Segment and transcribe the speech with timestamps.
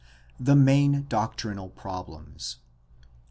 [0.39, 2.57] The main doctrinal problems.